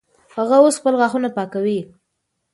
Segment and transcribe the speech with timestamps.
[0.35, 1.79] هغه اوس خپل غاښونه پاکوي.